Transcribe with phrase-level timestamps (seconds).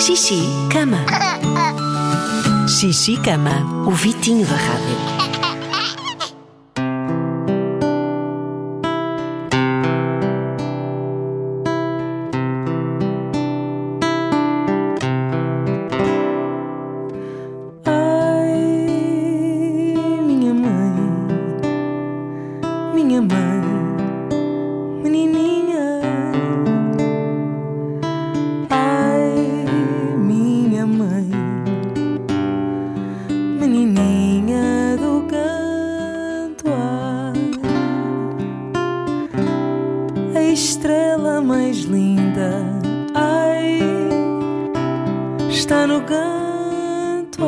[0.00, 0.98] Xixi, cama.
[2.68, 3.50] Xixi, cama.
[3.86, 5.17] O Vitinho da Rádio.
[41.78, 42.64] Mais linda.
[43.14, 43.80] Ai,
[45.50, 47.44] está no canto.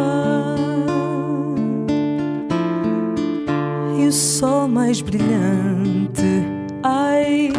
[3.98, 6.44] E o sol mais brilhante,
[6.82, 7.52] ai,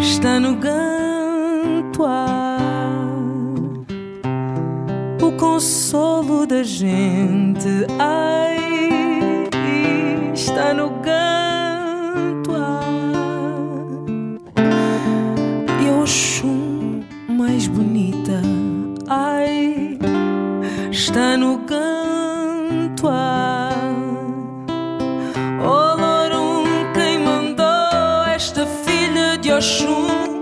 [0.00, 0.80] está no canto.
[5.22, 8.59] O consolo da gente, ai,
[16.10, 18.42] A Oxum mais bonita,
[19.08, 19.96] ai,
[20.90, 23.06] está no canto.
[23.06, 23.70] Ah.
[25.62, 30.40] Lorum, quem mandou esta filha de Oxum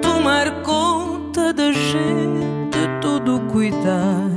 [0.00, 4.30] tomar conta da gente, tudo cuidar?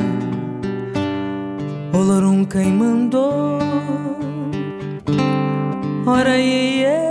[1.94, 3.60] Oh, Lorum, quem mandou?
[6.08, 7.11] Ora, e eu?